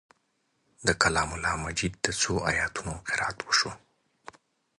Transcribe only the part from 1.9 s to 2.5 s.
د څو